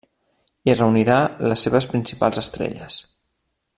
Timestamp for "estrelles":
2.43-2.99